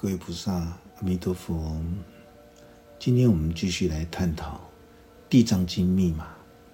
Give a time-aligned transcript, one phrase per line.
[0.00, 1.76] 各位菩萨，阿弥陀佛。
[3.00, 4.54] 今天我们继续来探讨
[5.28, 6.28] 《地藏经》密码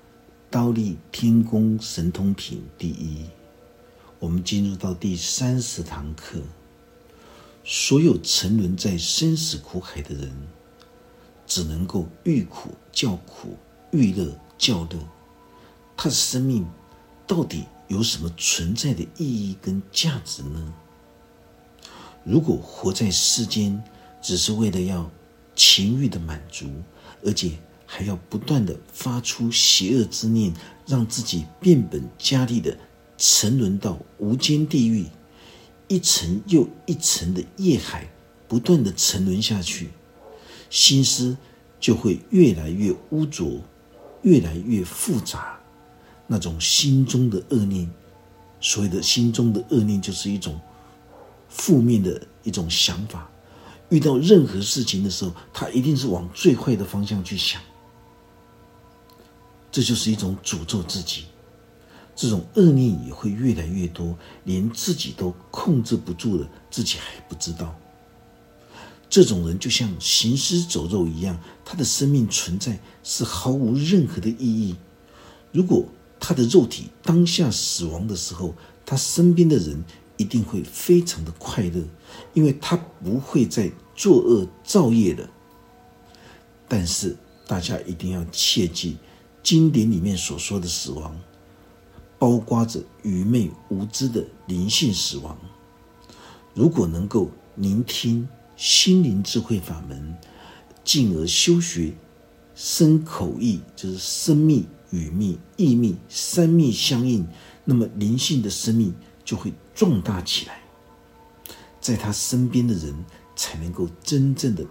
[0.50, 3.24] “刀立天宫神通品”第一。
[4.18, 6.38] 我们进入到第三十堂课。
[7.64, 10.30] 所有沉沦在生死苦海的人，
[11.46, 13.56] 只能够遇苦叫苦，
[13.90, 14.98] 遇乐叫乐。
[15.96, 16.66] 他的生命
[17.26, 20.74] 到底有什么存在的意义跟价值呢？
[22.24, 23.82] 如果活在世间，
[24.22, 25.10] 只是为了要
[25.54, 26.66] 情欲的满足，
[27.22, 27.52] 而且
[27.84, 30.52] 还要不断的发出邪恶之念，
[30.86, 32.74] 让自己变本加厉的
[33.18, 35.04] 沉沦到无间地狱，
[35.86, 38.10] 一层又一层的业海，
[38.48, 39.90] 不断的沉沦下去，
[40.70, 41.36] 心思
[41.78, 43.60] 就会越来越污浊，
[44.22, 45.60] 越来越复杂。
[46.26, 47.86] 那种心中的恶念，
[48.62, 50.58] 所谓的心中的恶念，就是一种。
[51.54, 53.30] 负面的一种想法，
[53.88, 57.62] 遇到任何事情的时候，他一定是往最坏的方向去想。
[59.70, 61.26] 这就是一种诅咒自己，
[62.16, 67.72] 这种恶念也会越来越多，连自己都控制不住了，自己还不知道。
[69.08, 74.74] 这种人就像行尸走肉一样，他的生命存在是毫无任何的意义。
[75.52, 75.84] 如果
[76.18, 78.52] 他的肉体当下死亡的时候，
[78.84, 79.84] 他身边的人。
[80.16, 81.82] 一定会非常的快乐，
[82.34, 85.28] 因为他不会再作恶造业了。
[86.68, 88.96] 但是大家一定要切记，
[89.42, 91.18] 经典里面所说的死亡，
[92.18, 95.36] 包括着愚昧无知的灵性死亡。
[96.54, 100.16] 如果能够聆听心灵智慧法门，
[100.84, 101.92] 进而修学
[102.54, 107.26] 生口意，就是生密、与密、意密三密相应，
[107.64, 109.52] 那么灵性的生命就会。
[109.74, 110.60] 壮大起来，
[111.80, 112.94] 在他身边的人
[113.34, 114.64] 才能够真正的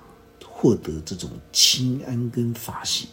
[0.48, 3.10] 获得这种清安跟法喜，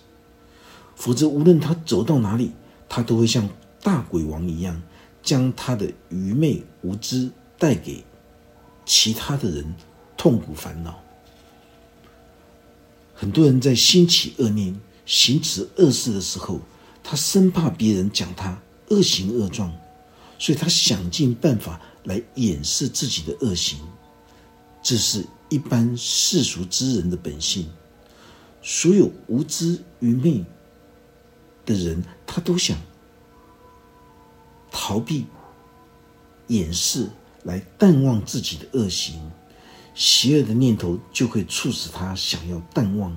[0.94, 2.52] 否则无论他走到哪里，
[2.88, 3.48] 他都会像
[3.82, 4.80] 大鬼王一样，
[5.22, 8.04] 将他的愚昧无知带给
[8.86, 9.74] 其他的人
[10.16, 11.02] 痛苦烦恼。
[13.14, 16.60] 很多人在兴起恶念、行持恶事的时候，
[17.02, 19.72] 他生怕别人讲他恶行恶状。
[20.40, 23.78] 所以他想尽办法来掩饰自己的恶行，
[24.82, 27.68] 这是一般世俗之人的本性。
[28.62, 30.42] 所有无知愚昧
[31.66, 32.78] 的人，他都想
[34.70, 35.26] 逃避、
[36.46, 37.10] 掩饰，
[37.42, 39.20] 来淡忘自己的恶行。
[39.94, 43.14] 邪恶的念头就会促使他想要淡忘，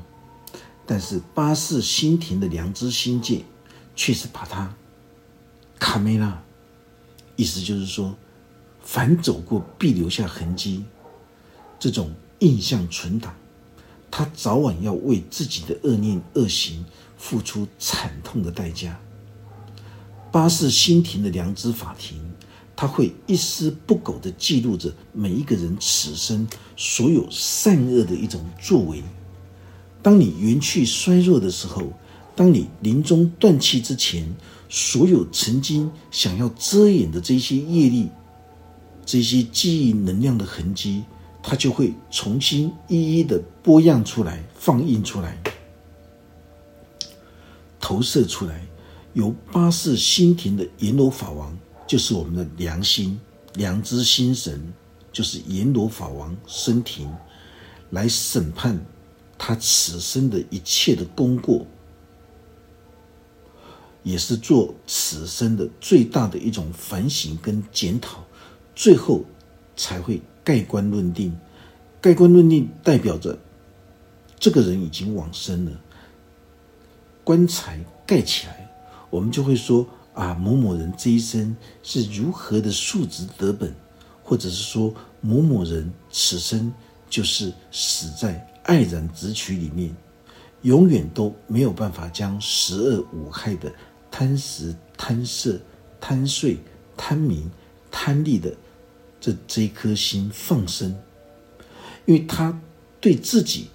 [0.85, 3.45] 但是八世心田的良知心界，
[3.95, 4.75] 却是把他
[5.79, 6.43] 卡没了。
[7.35, 8.15] 意思就是说，
[8.81, 10.83] 凡走过必留下痕迹，
[11.79, 13.33] 这种印象存档，
[14.11, 16.85] 他早晚要为自己的恶念恶行
[17.17, 18.99] 付出惨痛的代价。
[20.31, 22.19] 八世心庭的良知法庭，
[22.75, 29.03] 他会一丝不苟的记录着每一个人此生所有善恶的一种作为。
[30.01, 31.93] 当你元气衰弱的时候，
[32.35, 34.33] 当你临终断气之前。
[34.75, 38.09] 所有曾经想要遮掩的这些业力、
[39.05, 41.03] 这些记忆能量的痕迹，
[41.43, 45.37] 它就会重新一一的播样出来、放映出来、
[47.79, 48.65] 投射出来。
[49.13, 51.55] 由八世心田的阎罗法王，
[51.85, 53.19] 就是我们的良心、
[53.53, 54.59] 良知心神，
[55.11, 57.07] 就是阎罗法王生庭，
[57.91, 58.83] 来审判
[59.37, 61.63] 他此生的一切的功过。
[64.03, 68.23] 也是做此生的最大的一种反省跟检讨，
[68.75, 69.23] 最后
[69.75, 71.35] 才会盖棺论定。
[72.01, 73.39] 盖棺论定代表着
[74.37, 75.71] 这个人已经往生了，
[77.23, 78.69] 棺材盖起来，
[79.09, 83.73] 我们就会说啊，某某人这一生是如何的素质得本，
[84.21, 86.73] 或者是说某某人此生
[87.09, 89.95] 就是死在爱染之躯里面，
[90.63, 93.71] 永远都没有办法将十恶五害的。
[94.15, 95.59] 贪食、贪色、
[95.99, 96.59] 贪睡、
[96.95, 97.49] 贪名、
[97.89, 98.55] 贪利的
[99.19, 100.95] 这这一颗心放生，
[102.05, 102.61] 因为他
[103.01, 103.69] 对自己，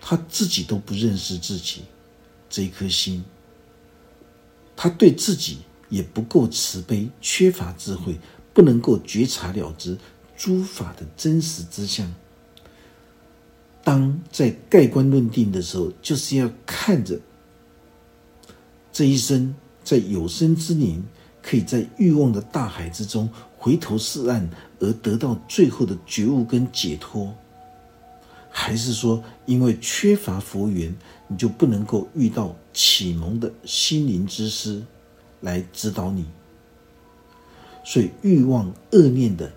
[0.00, 1.82] 他自己都不认识自己，
[2.48, 3.24] 这一颗心，
[4.74, 5.58] 他对自己
[5.88, 8.18] 也不够慈悲，缺乏智慧，
[8.52, 9.96] 不能够觉察了知
[10.36, 12.12] 诸法的真实之相。
[13.84, 17.20] 当在盖棺论定的时候，就是要看着。
[18.92, 19.54] 这一生
[19.84, 21.02] 在有生之年，
[21.42, 24.48] 可以在欲望的大海之中回头是岸，
[24.78, 27.32] 而得到最后的觉悟跟解脱。
[28.52, 30.94] 还是说因为缺乏佛缘，
[31.28, 34.82] 你就不能够遇到启蒙的心灵之师
[35.40, 36.24] 来指导你？
[37.84, 39.50] 所以欲望恶念的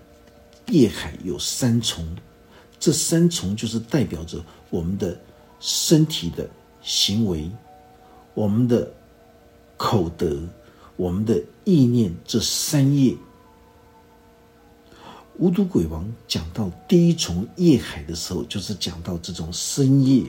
[0.68, 2.06] 业海有三重，
[2.78, 5.18] 这三重就是代表着我们的
[5.58, 6.48] 身体的
[6.80, 7.50] 行为、
[8.32, 8.90] 我们的
[9.76, 10.42] 口德、
[10.96, 13.16] 我们的意念这三业。
[15.36, 20.24] 无毒鬼王讲到第一重业海的时候，就是讲到这种身业、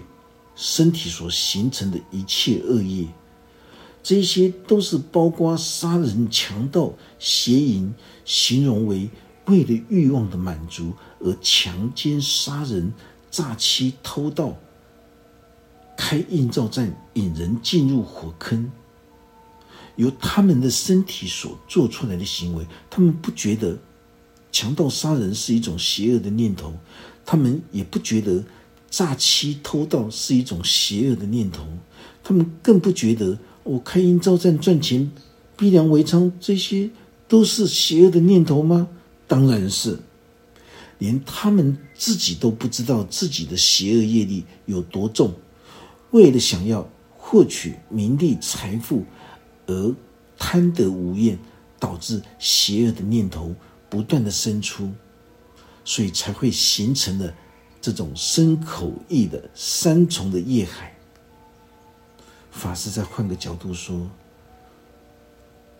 [0.55, 3.07] 身体所形成的一切恶业。
[4.01, 7.93] 这些都是包括杀人、强盗、邪淫，
[8.23, 9.09] 形容为
[9.45, 12.91] 为了欲望的满足而强奸、杀人、
[13.29, 14.55] 诈欺、偷盗、
[15.95, 18.71] 开印照站引人进入火坑，
[19.95, 23.77] 由他们的身体所做出来的行为，他们不觉得
[24.51, 26.73] 强盗杀人是一种邪恶的念头，
[27.25, 28.43] 他们也不觉得
[28.89, 31.65] 诈欺偷盗是一种邪恶的念头，
[32.23, 33.37] 他们更不觉得。
[33.65, 35.11] 我开营造站赚钱，
[35.57, 36.87] 逼良为娼，这些
[37.27, 38.87] 都是邪恶的念头吗？
[39.27, 39.97] 当然是，
[40.99, 45.33] 连他们自己都不知道自己的邪恶业力有多重，
[46.11, 46.87] 为了想要
[47.17, 49.03] 获取名利财富
[49.67, 49.95] 而
[50.37, 51.37] 贪得无厌，
[51.79, 53.53] 导致邪恶的念头
[53.89, 54.91] 不断的生出，
[55.83, 57.33] 所以才会形成了
[57.81, 60.95] 这种身口意的三重的业海。
[62.51, 64.09] 法师再换个角度说，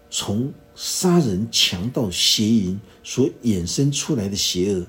[0.10, 4.86] 从杀人、强盗、邪淫所衍生出来的邪恶，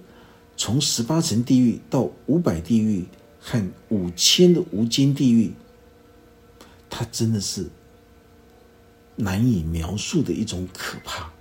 [0.56, 3.06] 从十八层地狱到五百地狱
[3.40, 5.52] 和五千的无间地狱，
[6.90, 7.68] 它真的是
[9.16, 11.32] 难以描述的一种可怕。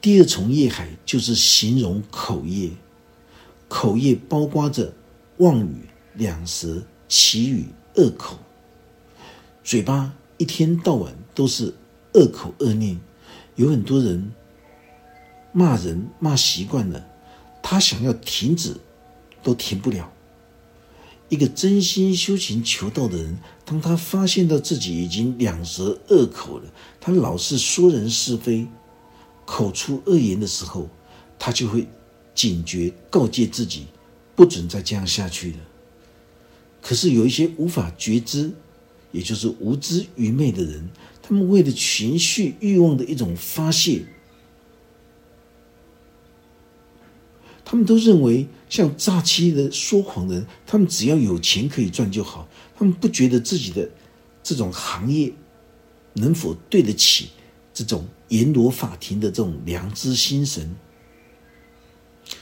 [0.00, 2.70] 第二重业海就是形容口业，
[3.68, 4.92] 口业包括着
[5.38, 7.66] 妄语、两舌、绮语、
[7.96, 8.38] 恶口。
[9.64, 11.74] 嘴巴一天到晚都是
[12.14, 13.00] 恶口恶念，
[13.56, 14.32] 有很多人
[15.52, 17.04] 骂人骂习惯了，
[17.62, 18.76] 他想要停止
[19.42, 20.12] 都停不了。
[21.28, 28.66] 一个真心修行求道的人，当他发现到自己已经两舌恶口了，他老是说人是非，
[29.44, 30.88] 口出恶言的时候，
[31.38, 31.86] 他就会
[32.34, 33.86] 警觉告诫自己，
[34.34, 35.58] 不准再这样下去了。
[36.80, 38.52] 可是有一些无法觉知。
[39.12, 40.90] 也就是无知愚昧的人，
[41.22, 44.04] 他们为了情绪欲望的一种发泄，
[47.66, 52.46] 他们都认为像诈欺的、说谎人，他们只要有钱可以赚就好，
[52.76, 53.90] 他们不觉得自己的
[54.40, 55.32] 这种行业
[56.12, 57.30] 能否对得起
[57.74, 60.72] 这种阎罗法庭的这种良知心神，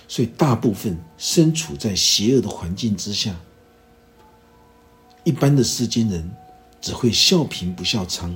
[0.07, 3.35] 所以大部分身处在邪恶的环境之下，
[5.25, 6.31] 一般的世间人。
[6.85, 8.31] 只会笑贫不笑娼，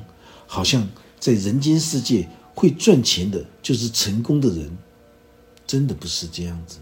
[0.46, 0.88] 好像
[1.20, 4.78] 在人间世界会赚钱的就是成功的人，
[5.68, 6.78] 真的不是这样子。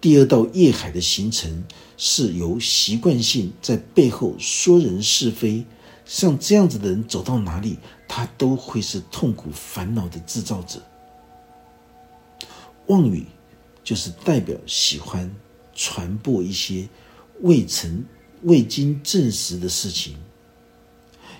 [0.00, 1.64] 第二道业海的形成
[1.96, 5.64] 是由习惯性在背后说人是非，
[6.04, 10.80] 像这样子的人走到哪里，他都会是痛苦烦恼的制造者。
[12.86, 13.26] 妄语
[13.82, 15.34] 就是代表喜欢
[15.74, 16.88] 传播一些
[17.40, 18.04] 未曾
[18.42, 20.14] 未经证实的事情。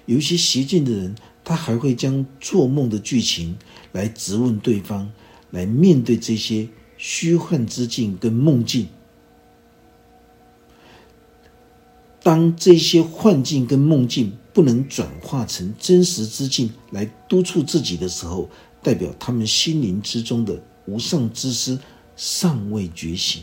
[0.07, 1.15] 有一些邪见的人，
[1.45, 3.57] 他还会将做梦的剧情
[3.93, 5.13] 来质问对方，
[5.51, 8.89] 来面对这些虚幻之境跟梦境。
[12.23, 18.51] 当这些幻境跟梦境不能转化成真实之境来督促自己的时候，
[18.83, 21.79] 代表他们心灵之中的无上之师
[22.17, 23.43] 尚未觉醒，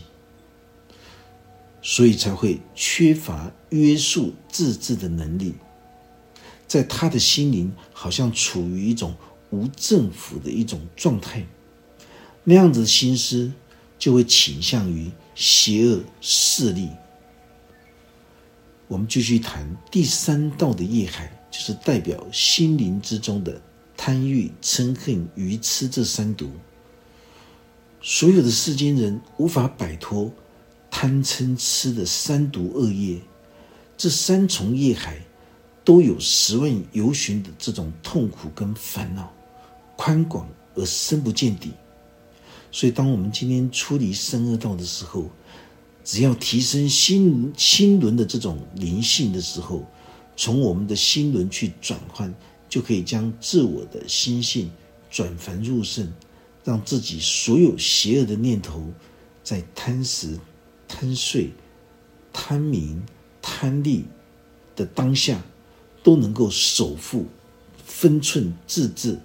[1.81, 5.53] 所以才会缺乏约束自治的能力。
[6.67, 9.13] 在他的心灵好像处于一种
[9.51, 11.45] 无政府的一种状态，
[12.43, 13.51] 那样子的心思
[13.97, 16.89] 就会倾向于邪恶势力。
[18.87, 23.61] 我们继续谈第三道的业海，就是代表心灵之中的
[23.95, 26.49] 贪欲、嗔恨、愚痴这三毒。
[28.01, 30.31] 所有的世间人无法摆脱
[30.91, 33.19] 贪嗔痴的三毒恶业，
[33.97, 35.17] 这三重业海。
[35.85, 39.29] 都有十万游巡的这种痛苦跟烦恼，
[39.97, 41.73] 宽广而深不见底。
[42.73, 45.29] 所以，当我们今天出离生恶道的时候，
[46.03, 49.85] 只要提升心心轮的这种灵性的时候，
[50.35, 52.33] 从我们的心轮去转换，
[52.67, 54.71] 就可以将自我的心性
[55.11, 56.11] 转凡入圣，
[56.63, 58.83] 让自己所有邪恶的念头，
[59.43, 60.39] 在贪食、
[60.87, 61.51] 贪睡、
[62.33, 63.03] 贪名、
[63.39, 64.05] 贪利
[64.75, 65.39] 的当下，
[66.01, 67.27] 都能够守护
[67.85, 69.19] 分寸自制。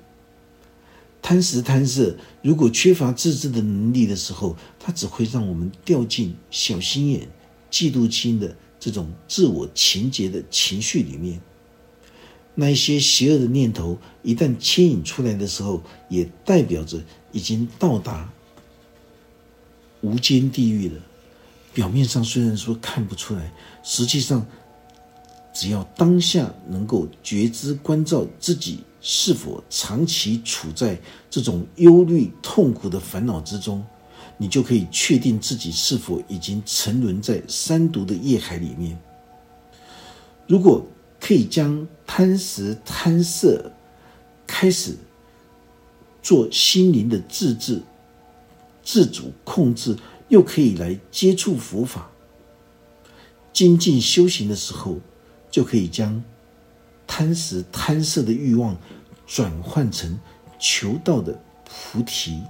[1.29, 7.29] 贪食贪色，如果缺乏自制的能力的时候，它只会让我们掉进小心眼、
[7.71, 11.39] 嫉妒心的这种自我情结的情绪里面。
[12.55, 16.99] 那一些邪恶的念头一旦牵引出来的时候，也代表着
[17.33, 18.33] 已经到达
[20.01, 20.99] 无间地狱了。
[21.75, 24.47] 表面上虽然说看不出来，实际上，
[25.59, 28.79] 只要当下能够觉知关照自己。
[29.01, 31.01] 是否长期处在
[31.31, 33.83] 这种忧虑、痛苦的烦恼之中，
[34.37, 38.99] 你就可以确定自己是否已经沉沦在三毒的业海里面。
[40.49, 40.85] 如果
[41.21, 43.73] 可以将贪食、贪色
[44.49, 44.97] 开始
[46.21, 47.81] 做心灵的自制、
[48.83, 49.97] 自主控制，
[50.29, 52.11] 又可以来接触佛法、
[53.53, 54.99] 精进修行的时候，
[55.51, 56.23] 就可以将。
[57.07, 58.77] 贪食贪色的欲望，
[59.27, 60.19] 转换成
[60.59, 62.43] 求道的菩提，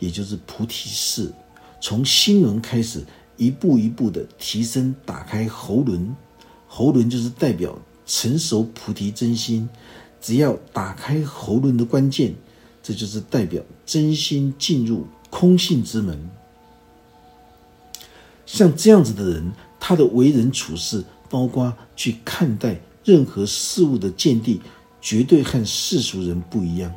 [0.00, 1.32] 也就是菩提寺，
[1.80, 3.04] 从心轮开始，
[3.36, 6.14] 一步一步的提升，打开喉轮，
[6.66, 9.68] 喉轮就是代表成熟菩提真心。
[10.20, 12.34] 只要打开喉轮的关键，
[12.82, 16.28] 这就是代表真心进入空性之门。
[18.44, 22.80] 像这样子的人，他的为人处事，包括去看待。
[23.02, 24.60] 任何事物的见地，
[25.00, 26.94] 绝对和世俗人不一样。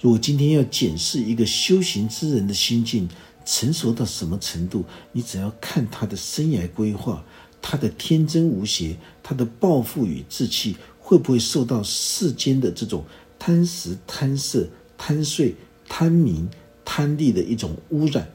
[0.00, 3.08] 如果今天要检视一个修行之人的心境
[3.44, 7.24] 成熟到什么程度，你只要看他的生涯规划，
[7.62, 13.04] 他的天真无邪，他的抱负与志气，会不会受到世间的这种
[13.38, 14.68] 贪食、贪色、
[14.98, 15.54] 贪睡、
[15.88, 16.50] 贪名、
[16.84, 18.28] 贪利的一种污染，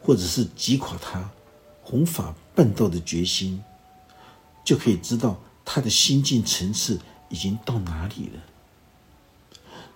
[0.00, 1.28] 或者是击垮他
[1.82, 3.62] 弘法奋斗的决心？
[4.62, 7.00] 就可以知道他的心境层次
[7.30, 8.42] 已经到哪里了。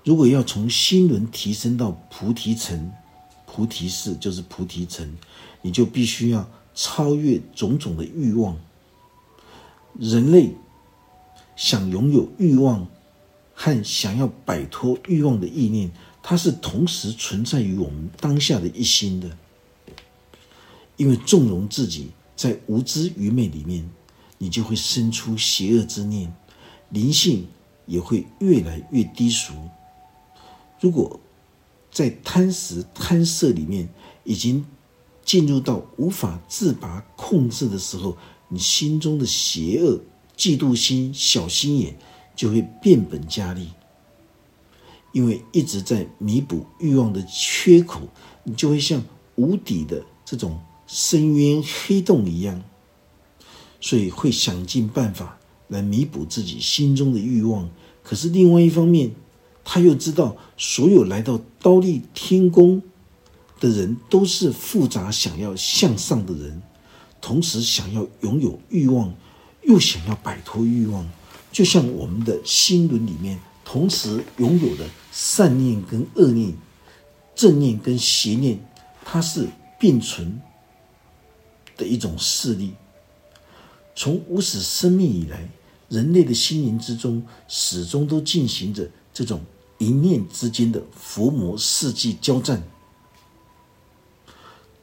[0.02, 2.90] 如果要从心轮提升到菩提层，
[3.44, 5.14] 菩提寺就是菩提层，
[5.60, 8.56] 你就必须要超越种种的欲望。
[10.00, 10.54] 人类
[11.56, 12.86] 想拥有欲望
[13.54, 15.90] 和想要摆脱欲望的意念，
[16.22, 19.36] 它是同时存在于我们当下的一心的。
[20.96, 23.88] 因为纵容自己在无知愚昧里面。
[24.36, 26.30] 你就会生出邪恶之念，
[26.90, 27.46] 灵性
[27.86, 29.54] 也会越来越低俗。
[30.80, 31.18] 如果
[31.90, 33.88] 在贪食贪色里面
[34.24, 34.66] 已经
[35.24, 39.98] 进入到无法自拔控制的时候，你心中的邪恶、
[40.36, 41.96] 嫉妒心、小心眼
[42.36, 43.70] 就会变本加厉。
[45.12, 48.02] 因为一直在弥补欲望的缺口，
[48.42, 49.02] 你就会像
[49.36, 52.62] 无底的这种深渊黑洞一样。
[53.80, 55.38] 所以会想尽办法
[55.68, 57.68] 来弥补自己心中的欲望，
[58.02, 59.14] 可是另外一方面，
[59.62, 62.80] 他又知道所有来到刀立天宫
[63.60, 66.62] 的人都是复杂想要向上的人，
[67.20, 69.12] 同时想要拥有欲望，
[69.64, 71.06] 又想要摆脱欲望，
[71.52, 76.54] 就像我们的心轮里面同时拥有的善念跟恶念、
[77.34, 78.58] 正念跟邪念，
[79.04, 79.46] 它是
[79.78, 80.40] 并存
[81.76, 82.74] 的一种势力。
[83.94, 85.48] 从无始生命以来，
[85.88, 89.40] 人类的心灵之中始终都进行着这种
[89.78, 92.62] 一念之间的佛魔世纪交战，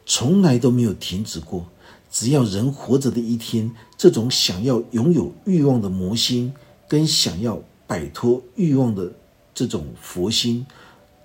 [0.06, 1.66] 从来都没有停止过。
[2.10, 6.54] 只要人活着的一天，这种想要拥有欲望的魔心，
[6.88, 9.14] 跟想要摆脱欲望的
[9.54, 10.66] 这种佛心，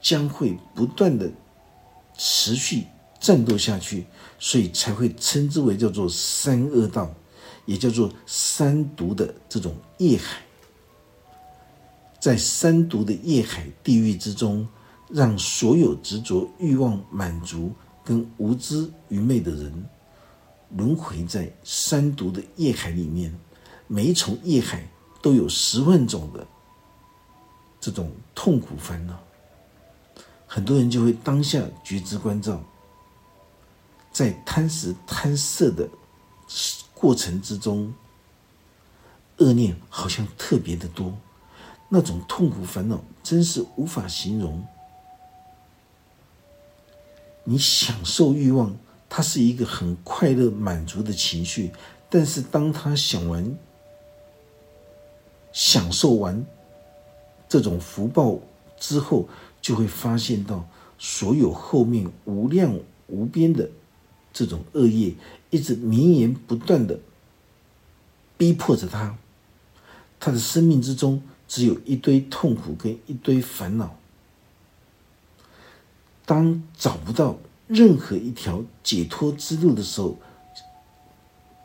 [0.00, 1.28] 将会不断的
[2.16, 2.84] 持续
[3.18, 4.06] 战斗下去，
[4.38, 7.12] 所以才会称之为叫做三恶道。
[7.64, 10.40] 也叫做三毒的这种业海，
[12.20, 14.68] 在三毒的业海地狱之中，
[15.08, 17.72] 让所有执着欲望满足
[18.04, 19.84] 跟无知愚昧的人
[20.76, 23.36] 轮回在三毒的业海里面。
[23.88, 24.88] 每一重业海
[25.20, 26.46] 都有十万种的
[27.80, 29.18] 这种痛苦烦恼，
[30.46, 32.62] 很多人就会当下觉知关照，
[34.16, 35.86] 在贪食贪色的。
[36.94, 37.92] 过程之中，
[39.36, 41.12] 恶念好像特别的多，
[41.90, 44.66] 那种痛苦烦恼真是无法形容。
[47.44, 48.74] 你享受欲望，
[49.10, 51.70] 它是一个很快乐满足的情绪，
[52.08, 53.54] 但是当他享完、
[55.52, 56.42] 享受完
[57.46, 58.38] 这种福报
[58.78, 59.28] 之后，
[59.60, 60.66] 就会发现到
[60.98, 63.68] 所有后面无量无边的
[64.36, 65.14] 这种恶业，
[65.48, 67.00] 一直绵延不断的
[68.36, 69.16] 逼迫着他，
[70.20, 73.96] 他的生命之中只有一堆痛苦跟一堆烦恼。
[76.26, 80.18] 当找不到任何一条解脱之路的时候，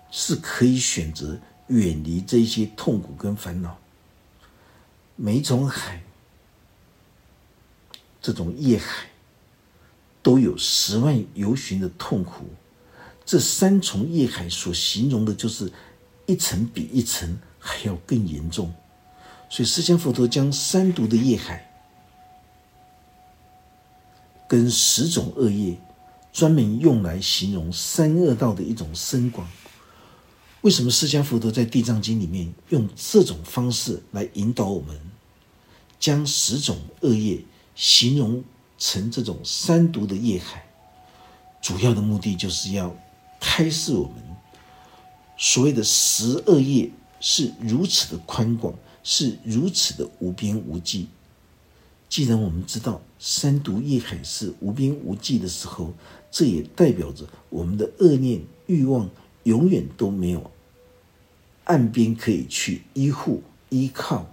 [0.09, 1.37] 是可以选择
[1.67, 3.77] 远离这些痛苦跟烦恼。
[5.17, 6.01] 每种海，
[8.21, 9.09] 这种业海，
[10.23, 12.45] 都有十万游巡的痛苦。
[13.31, 15.71] 这三重业海所形容的，就是
[16.25, 18.69] 一层比一层还要更严重。
[19.49, 21.65] 所以，释迦佛陀将三毒的业海。
[24.49, 25.79] 跟十种恶业，
[26.33, 29.47] 专门用来形容三恶道的一种深广。
[30.59, 34.99] 为什么释迦佛陀在《地藏经》里面用这种方式来引导我们，
[35.97, 37.41] 将十种恶业
[37.75, 38.43] 形容
[38.77, 40.67] 成这种三毒的业海？
[41.61, 42.93] 主要的目的就是要
[43.41, 44.15] 开示我们，
[45.35, 51.09] 所谓的十恶业是如此的宽广，是如此的无边无际。
[52.07, 55.93] 既然我们知道三毒业海是无边无际的时候，
[56.29, 59.09] 这也代表着我们的恶念欲望
[59.43, 60.51] 永远都没有
[61.63, 64.27] 岸边可以去依护依靠，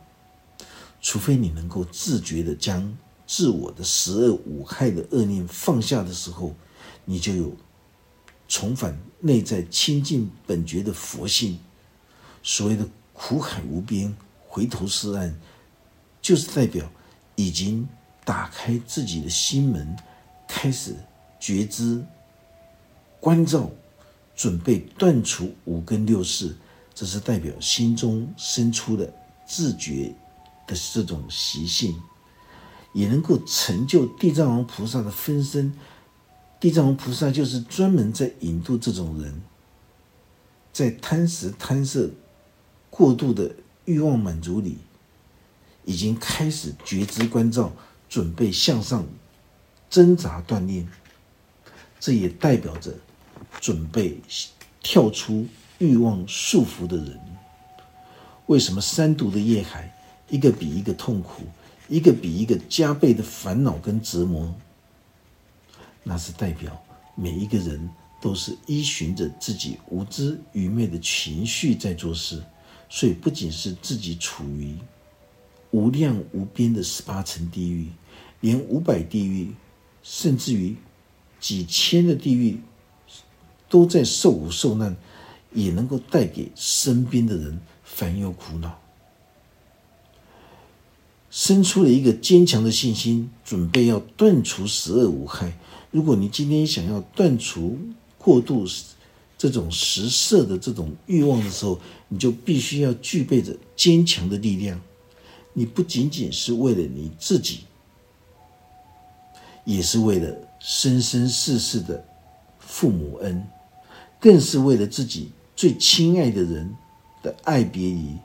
[1.00, 2.96] 除非你能够自觉的将
[3.26, 6.54] 自我的十恶五害的恶念放下的时候，
[7.04, 7.56] 你就有
[8.48, 11.58] 重返内在清净本觉的佛性。
[12.42, 14.16] 所谓的苦海无边，
[14.48, 15.32] 回头是岸，
[16.20, 16.90] 就是代表。
[17.40, 17.88] 已经
[18.24, 19.96] 打开自己的心门，
[20.48, 20.92] 开始
[21.38, 22.04] 觉知、
[23.20, 23.70] 关照，
[24.34, 26.56] 准备断除五根六识，
[26.92, 29.14] 这是代表心中生出的
[29.46, 30.12] 自觉
[30.66, 31.94] 的这种习性，
[32.92, 35.72] 也能够成就地藏王菩萨的分身。
[36.60, 39.40] 地藏王菩萨就是专门在引渡这种人，
[40.72, 42.10] 在贪食贪色
[42.90, 44.78] 过度的欲望满足里。
[45.84, 47.72] 已经开始觉知关照，
[48.10, 49.06] 准备向上
[49.88, 50.86] 挣扎锻炼，
[51.98, 52.92] 这也代表着
[53.58, 54.20] 准备
[54.82, 55.46] 跳出
[55.78, 57.18] 欲望束缚的人。
[58.48, 59.96] 为什么三毒的业海
[60.28, 61.44] 一个比一个痛苦，
[61.88, 64.54] 一个比一个加倍的烦恼跟折磨？
[66.08, 66.82] 那是代表
[67.14, 67.86] 每一个人
[68.18, 72.42] 都是依循着自己无知愚昧的情绪在做事，
[72.88, 74.74] 所以不仅是自己处于。
[75.70, 77.88] 无量无边的十八层地狱，
[78.40, 79.52] 连五百地狱，
[80.02, 80.74] 甚至于
[81.38, 82.58] 几千的地狱，
[83.68, 84.96] 都在受苦受难，
[85.52, 88.80] 也能够带给身边的人烦忧苦恼。
[91.30, 95.58] 生出了一个坚强的信心，准备要断除十恶无害。
[95.90, 97.78] 如果你今天想要断除
[98.18, 98.66] 过度
[99.38, 104.80] 这种食色的这种欲望的时候，你就必须要具备着坚强的力量。
[105.54, 107.60] 你不仅仅是为了你自己，
[109.64, 112.04] 也是为了生生世世的
[112.58, 113.46] 父母恩，
[114.20, 116.74] 更是为了自己最亲爱的人
[117.22, 118.16] 的爱别离。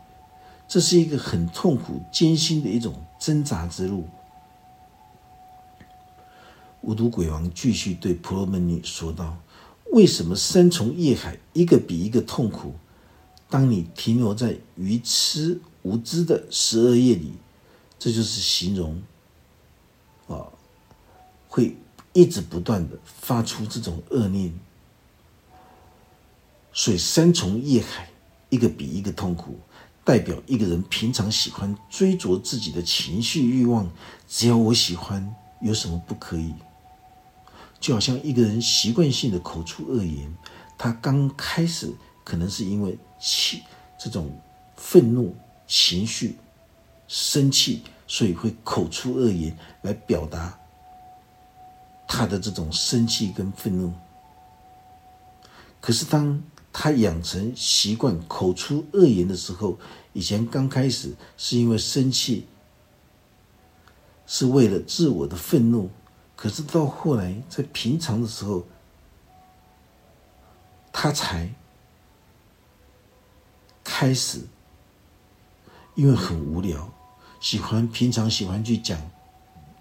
[0.67, 4.05] 这是一个很痛苦、艰辛的一种挣扎之路。
[6.83, 9.37] 无毒鬼王继续对婆罗门女说道
[9.91, 12.75] ：“为什么三重业海一个比一个痛苦？
[13.49, 17.33] 当你停留在愚痴。”无知的十二夜里，
[17.99, 19.03] 这就是形容
[20.29, 20.47] 啊，
[21.49, 21.75] 会
[22.13, 24.57] 一直不断的发出这种恶念。
[26.71, 28.09] 所以三重业海，
[28.47, 29.59] 一个比一个痛苦，
[30.05, 33.91] 代表一个人平常喜欢追逐自己的情绪欲望，
[34.29, 36.53] 只要我喜欢，有什么不可以？
[37.83, 40.33] 就好像一个人习惯性的口出恶言，
[40.77, 41.93] 他刚开始
[42.23, 43.61] 可能是因为气
[43.99, 44.31] 这种
[44.77, 45.35] 愤怒。
[45.65, 46.37] 情绪
[47.07, 50.59] 生气，所以会口出恶言来表达
[52.07, 53.91] 他的这种生气跟愤怒。
[55.81, 59.79] 可是当他养成习惯口出恶言的时候，
[60.11, 62.45] 以前刚开始是因为生气，
[64.27, 65.89] 是为了自我的愤怒。
[66.43, 68.65] 可是到后来，在平常的时候，
[70.91, 71.53] 他才
[73.81, 74.41] 开始。
[75.95, 76.91] 因为很无聊，
[77.39, 78.99] 喜欢平常喜欢去讲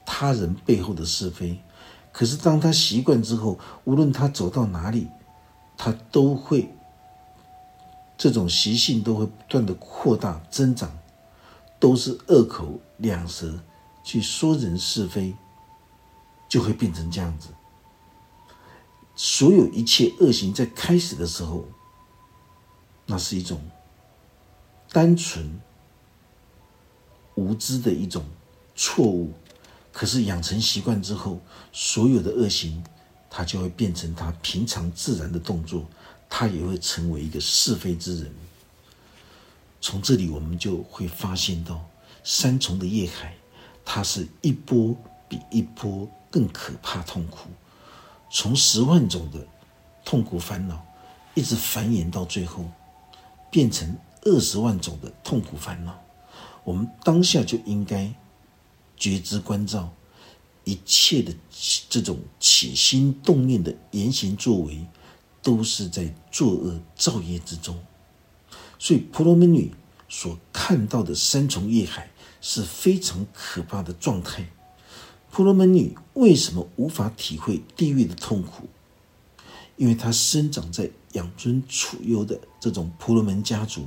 [0.06, 1.60] 他人背后的是非。
[2.12, 5.08] 可是当他习惯之后，无论他走到哪里，
[5.76, 6.72] 他都会
[8.16, 10.96] 这种习性都会不断的扩大增长，
[11.80, 13.58] 都是恶口两舌
[14.04, 15.34] 去说人是非，
[16.52, 17.48] 就会变成这样子。
[19.16, 21.64] 所有一切恶行在开始的时候，
[23.06, 23.58] 那是一种
[24.90, 25.58] 单纯
[27.36, 28.22] 无知的一种
[28.76, 29.32] 错误。
[29.94, 31.40] 可是养成习惯之后，
[31.72, 32.84] 所有的恶行，
[33.30, 35.86] 它就会变成他平常自然的动作，
[36.28, 38.30] 他也会成为一个是非之人。
[39.80, 41.82] 从这里我们就会发现到，
[42.22, 43.34] 三重的业海，
[43.86, 44.94] 它是一波
[45.30, 47.48] 比一波更可怕痛苦，
[48.28, 49.46] 从十万种的
[50.04, 50.84] 痛苦烦恼，
[51.34, 52.64] 一直繁衍到最后，
[53.52, 55.96] 变成二十万种的痛苦烦恼。
[56.64, 58.12] 我们当下就应该。
[58.94, 59.92] 觉知关照
[60.62, 61.34] 一切的
[61.88, 64.86] 这种起心动念的言行作为，
[65.42, 67.76] 都是在作恶造业之中。
[68.78, 69.74] 所以婆罗门女
[70.08, 72.08] 所看到的三重业海
[72.40, 74.46] 是非常可怕的状态。
[75.32, 78.68] 婆罗门女为什么无法体会地狱的痛苦？
[79.76, 83.86] 因为她生长在养尊处优的这种婆罗门家族，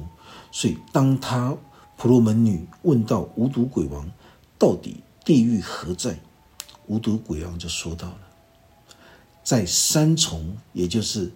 [0.51, 1.55] 所以当她
[1.97, 4.09] 婆罗门女问到无毒鬼王。
[4.57, 6.19] 到底地狱何在？
[6.87, 8.19] 无毒鬼王就说到了，
[9.43, 11.31] 在三重，也就是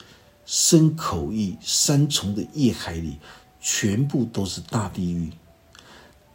[0.45, 3.17] 身口意三重的业海里，
[3.61, 5.31] 全部都是大地狱。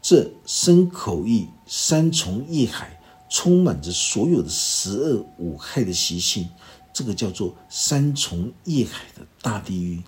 [0.00, 3.00] 这身口意三重业海
[3.34, 6.48] 充满着所有的十恶五害的习性，
[6.92, 10.04] 这个叫做三重业海的大地狱。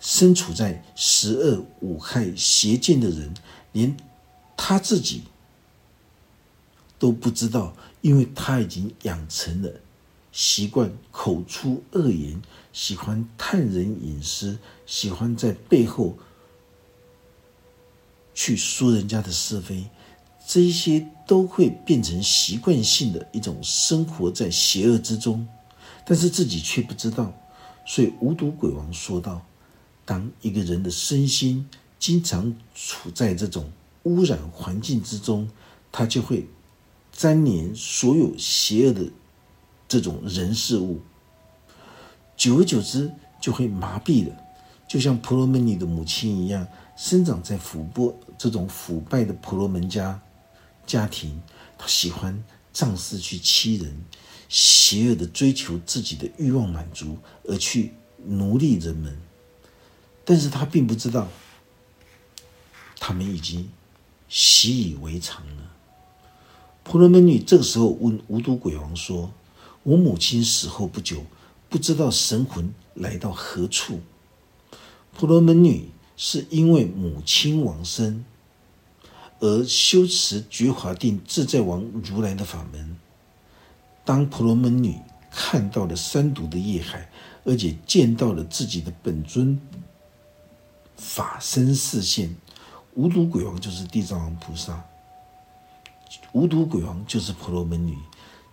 [0.00, 3.32] 身处在十恶五害邪见的人，
[3.70, 3.96] 连。
[4.56, 5.22] 他自己
[6.98, 9.70] 都不知道，因为他已经养成了
[10.32, 16.16] 习惯，口出恶言，喜欢探人隐私，喜欢在背后
[18.34, 19.86] 去说人家的是非，
[20.52, 25.48] 这一些都会变成习惯性的一种生活在邪恶之中，
[26.04, 27.32] 但是自己却不知道。
[27.86, 29.40] 所以无毒鬼王说道
[30.04, 31.66] ：“当一个人的身心
[31.98, 33.64] 经常处在这种……”
[34.04, 35.48] 污染环境之中，
[35.90, 36.46] 他就会
[37.12, 39.10] 粘连所有邪恶的
[39.88, 41.00] 这种人事物，
[42.36, 43.10] 久而久之
[43.40, 44.36] 就会麻痹了。
[44.86, 50.20] 就像婆罗门女的母亲一样，生长在腐波这种腐败的婆罗门家
[50.92, 51.40] 家庭，
[51.78, 54.04] 他喜欢仗势去欺人，
[54.48, 57.94] 邪恶的追求自己的欲望满足，而去
[58.26, 59.16] 奴隶人们。
[60.22, 61.28] 但是他并不知道，
[63.00, 63.70] 他们已经。
[64.34, 65.72] 习以为常了。
[66.82, 69.30] 婆罗门女这个时候问无毒鬼王说
[69.84, 71.26] ：“我母亲死后不久，
[71.68, 74.00] 不知道神魂来到何处。”
[75.14, 78.24] 婆罗门女是因为母亲往生
[79.42, 82.96] 而修持觉华定自在王如来的法门。
[84.04, 85.00] 当婆罗门女
[85.32, 87.10] 看到了三毒的业海，
[87.44, 89.60] 而且见到了自己的本尊
[90.96, 92.32] 法身视现。
[92.94, 94.84] 无毒鬼王就是地藏王菩萨，
[96.32, 97.98] 无毒鬼王就是婆罗门女，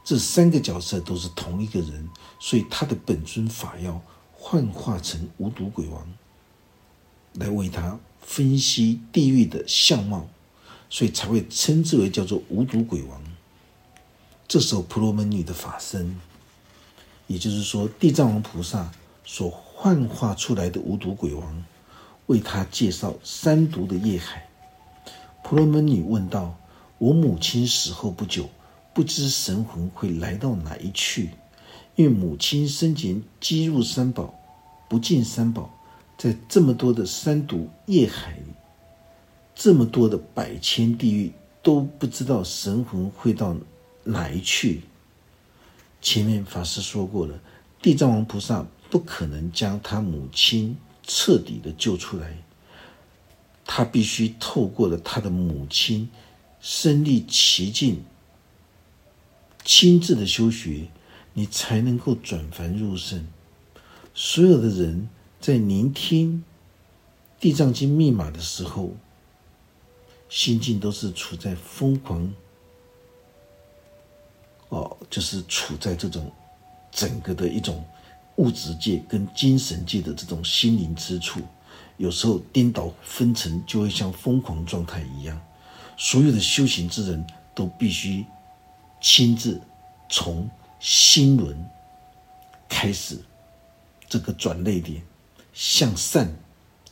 [0.04, 4.02] 这三个角色都是同一个人，所以他的本尊法要
[4.34, 6.08] 幻化成无毒鬼王，
[7.34, 10.28] 来为他分析地狱的相貌，
[10.90, 13.22] 所以才会称之为叫做无毒鬼王。
[14.48, 16.20] 这时候婆罗门女的法身，
[17.28, 18.92] 也就是说地藏王菩萨
[19.24, 21.64] 所幻化出来的无毒鬼王。
[22.26, 24.48] 为他介绍三毒的业海，
[25.44, 26.56] 婆罗门女问道
[27.00, 28.48] ：“我母亲死后不久，
[28.94, 31.32] 不知神魂会来到哪一去？
[31.96, 34.32] 因为母亲生前积入三宝，
[34.88, 35.74] 不进三宝，
[36.20, 38.54] 在这么多的三毒业海里，
[39.60, 43.54] 这么多的百千地狱，都不知道神魂会到
[44.06, 44.84] 哪一去。
[46.02, 47.38] 前面法师说过了，
[47.82, 50.78] 地藏王菩萨不可能将他母亲。”
[51.12, 52.38] 彻底的救出来，
[53.66, 56.08] 他必须透过了他的母亲
[56.62, 58.04] 身历其境、
[59.66, 60.88] 亲自的修学，
[61.34, 63.26] 你才能够转凡入圣。
[64.14, 65.10] 所有的人
[65.42, 66.44] 在聆听
[67.42, 68.96] 《地藏经》密码的时候，
[70.30, 72.34] 心境都是处在疯狂，
[74.70, 76.32] 哦，就是处在这种
[76.92, 77.84] 整个的一种。
[78.36, 81.42] 物质界跟精神界的这种心灵之处，
[81.98, 85.38] 有时候颠倒分层，就会像疯狂状态一样。
[85.98, 88.26] 所有的修行之人都必须
[89.02, 89.60] 亲自
[90.10, 91.70] 从心轮
[92.70, 93.20] 开始，
[94.08, 95.04] 这个转泪点
[95.52, 96.34] 向善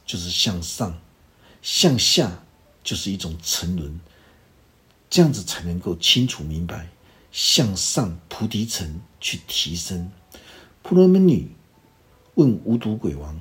[0.06, 1.00] 就是向上，
[1.62, 2.44] 向下
[2.88, 4.00] 就是一种沉沦，
[5.10, 6.88] 这样子才能够清楚明白
[7.34, 10.10] 向上菩提层去提升。
[10.82, 11.52] 婆罗门女
[12.36, 13.38] 问无毒鬼王：“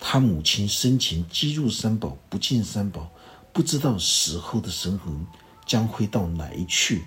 [0.00, 3.08] 他母亲生前积入三宝，不进三宝，
[3.52, 5.24] 不知道死后的神魂
[5.64, 7.04] 将会到哪一去？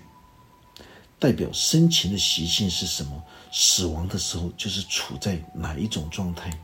[1.18, 3.22] 代表生前的习性是什么？
[3.52, 6.58] 死亡的时候就是处在哪一种状态？”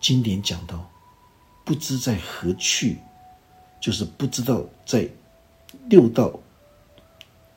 [0.00, 0.88] 经典讲到
[1.66, 3.00] ：“不知在何去，
[3.84, 5.06] 就是不知道在
[5.90, 6.40] 六道。”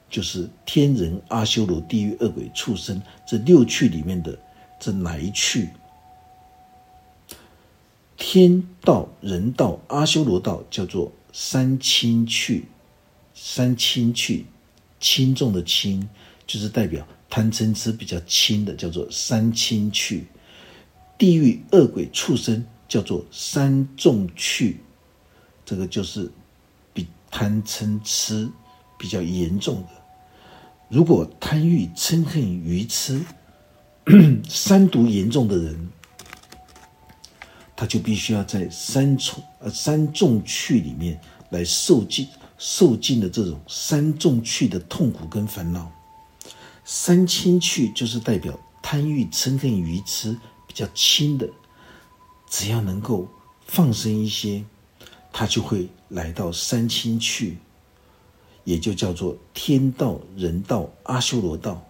[0.10, 4.38] 就是天人、阿修罗、地狱、恶鬼、畜生这六趣里面的
[4.80, 5.70] 这哪一趣？
[8.16, 12.66] 天道、人道、阿修罗道叫做三轻趣，
[13.34, 14.46] 三轻趣，
[15.00, 16.08] 轻重的轻，
[16.46, 20.26] 就是代表贪嗔痴比较轻的，叫做三轻趣。
[21.18, 24.80] 地狱、恶鬼、畜生叫做三重趣，
[25.68, 26.32] 这个就是
[26.94, 28.50] 比贪嗔痴
[28.98, 29.90] 比较严重的。
[30.88, 33.22] 如果贪欲、嗔恨、愚痴
[34.48, 35.90] 三毒严重的人，
[37.76, 42.26] 他就必须要在三重呃三重趣里面来受尽
[42.58, 45.92] 受尽的这种三重趣的痛苦跟烦恼。
[46.86, 51.50] 三轻趣就是代表贪欲、嗔恨、愚痴比较轻的，
[52.50, 53.28] 只要能够
[53.66, 54.64] 放生一些，
[55.38, 57.60] 他就会来到三清去。
[58.64, 61.88] 也就叫做天道、人道、阿修罗道。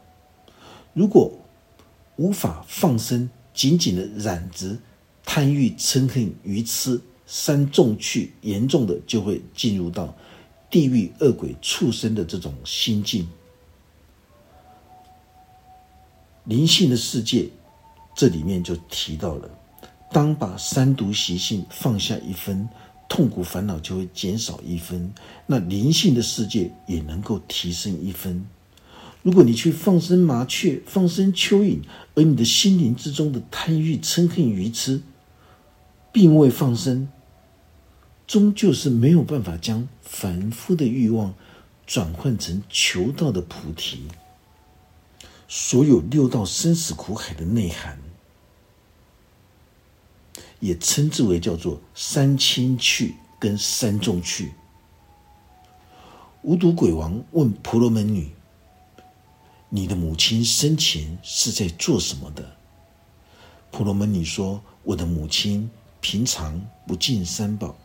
[0.94, 1.32] 如果
[2.18, 4.78] 无法放生，紧紧的染着
[5.24, 10.14] 贪欲、嗔恨、愚痴三重去，严重的就会进入到
[10.70, 13.28] 地狱、恶鬼、畜生的这种心境。
[16.44, 17.50] 灵性的世界，
[18.14, 19.50] 这里面就提到了，
[20.12, 22.70] 当把三毒习性放下一分。
[23.10, 25.14] 痛苦烦恼就会减少一分，
[25.46, 28.46] 那灵性的世界也能够提升一分。
[29.24, 31.80] 如果你去放生麻雀、放生蚯蚓，
[32.16, 35.02] 而你的心灵之中的贪欲、嗔恨、愚痴
[36.12, 37.10] 并未放生，
[38.26, 41.34] 终究是没有办法将凡夫的欲望
[41.86, 44.04] 转换成求道的菩提。
[45.48, 47.98] 所有六道生死苦海的内涵。
[50.60, 54.54] 也称之为叫做三清去跟三重去。
[56.42, 58.32] 无毒鬼王问婆罗门女
[59.70, 62.56] ：“你的母亲生前是在做什么的？”
[63.70, 67.76] 婆罗门女说：“我的母亲平常不进三宝，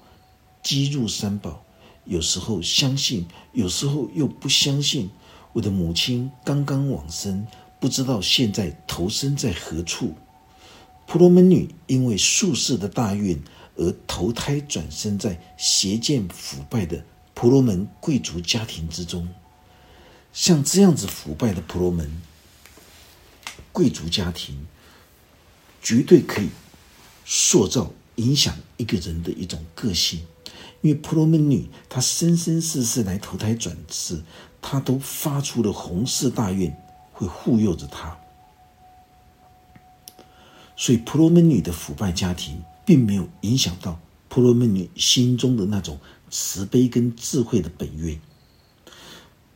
[0.62, 1.62] 积入三宝，
[2.04, 5.11] 有时候相信，有时候又不相信。
[5.52, 7.46] 我的母亲刚刚往生，
[7.80, 10.14] 不知道现在投生在何处。”
[11.12, 13.38] 婆罗门女因为宿世的大运
[13.77, 19.29] 而投胎转生在邪见腐败的婆罗门贵族家庭之中。
[20.33, 22.22] 像这样子腐败的婆罗门
[23.72, 24.66] 贵族家庭，
[25.83, 26.48] 绝对可以
[27.27, 30.22] 塑造、影响一个人的一种个性。
[30.81, 34.22] 因为婆罗门女她生生世世来投胎转世，
[34.62, 36.75] 她都发出了红色大愿，
[37.12, 38.18] 会护佑着她。
[40.83, 48.21] 所以，婆罗门女的腐败家庭并没有影响到婆罗门女心中的那种慈悲跟智慧的本愿。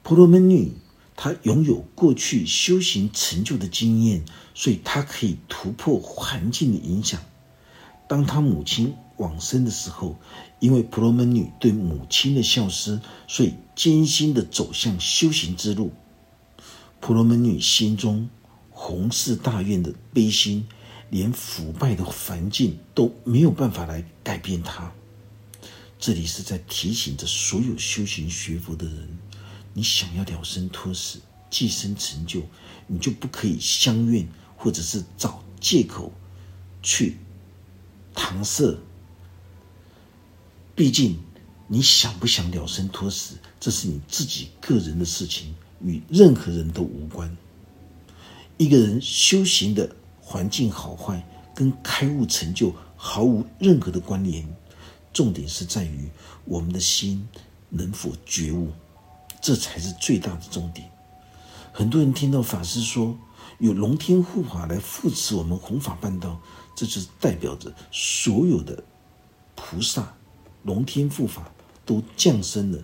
[0.04, 0.70] 婆罗门女
[1.16, 7.20] 她拥有过去修行成就的经验，所以她可以突破环境的影响。
[8.06, 10.16] 当她母亲往生的时候，
[10.60, 15.90] 因为婆罗门女对母亲的孝思，所以艰辛的走向修行之路。
[17.00, 18.30] 婆罗门女心中
[18.70, 20.68] 弘誓大愿的悲心。
[21.10, 24.92] 连腐败的环境都没有办法来改变它。
[25.98, 29.18] 这里是在提醒着所有修行学佛的人：
[29.72, 32.42] 你想要了生脱死、寄生成就，
[32.86, 36.12] 你就不可以相怨，或者是找借口
[36.82, 37.16] 去
[38.14, 38.76] 搪塞。
[40.74, 41.18] 毕竟，
[41.68, 47.34] 你想不想了生脱死，这是你自己个人的事情，与任何人都无关。
[48.58, 49.96] 一个人修行的。
[50.28, 54.44] 环境好坏跟开悟成就毫无任何的关联，
[55.12, 56.10] 重点是在于
[56.44, 57.28] 我们的心
[57.68, 58.72] 能否觉悟，
[59.40, 60.90] 这才是最大的重点。
[61.72, 63.16] 很多人听到法师说
[63.60, 66.40] 有龙天护法来扶持我们弘法办道，
[66.74, 68.82] 这就是代表着所有的
[69.54, 70.12] 菩萨、
[70.64, 71.52] 龙天护法
[71.84, 72.82] 都降生了，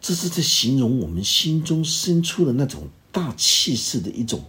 [0.00, 4.44] 这是在形容我们心中生出的那种大气势的一种。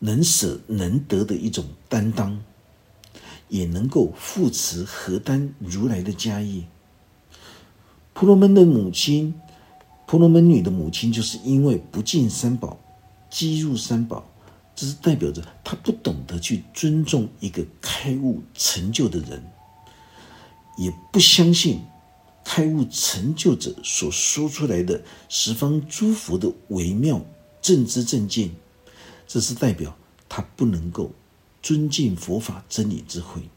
[0.00, 2.42] 能舍能得的一种担当，
[3.48, 6.64] 也能够扶持何担如来的家业。
[8.12, 9.34] 婆罗门的母亲，
[10.06, 12.78] 婆罗门女的母亲，就是因为不敬三宝，
[13.30, 14.28] 积入三宝，
[14.74, 19.42] 这是代表着他不懂得去尊重一个开悟成就的人，
[20.76, 21.80] 也不相信
[22.44, 27.20] 开悟成就者所说出来的十方诸佛的微妙
[27.62, 28.50] 正知正见。
[29.32, 29.96] 这是代表
[30.28, 31.12] 他不能够
[31.62, 33.48] 尊敬佛法真理智慧，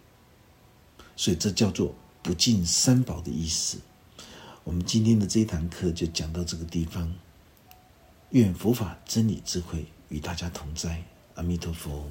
[1.16, 3.80] 所以这叫做不敬三宝的意思。
[4.64, 7.12] 我们今天的这一堂课就讲到这个地方。
[8.30, 12.08] 愿佛法真理智慧与大家同在，阿弥陀佛。